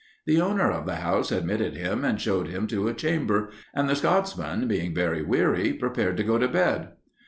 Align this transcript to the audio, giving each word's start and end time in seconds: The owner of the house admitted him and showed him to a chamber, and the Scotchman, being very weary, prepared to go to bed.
The 0.25 0.41
owner 0.41 0.71
of 0.71 0.87
the 0.87 0.95
house 0.95 1.31
admitted 1.31 1.75
him 1.75 2.03
and 2.03 2.19
showed 2.19 2.47
him 2.47 2.65
to 2.69 2.87
a 2.87 2.93
chamber, 2.95 3.51
and 3.71 3.87
the 3.87 3.95
Scotchman, 3.95 4.67
being 4.67 4.95
very 4.95 5.21
weary, 5.21 5.73
prepared 5.73 6.17
to 6.17 6.23
go 6.23 6.39
to 6.39 6.47
bed. 6.47 6.93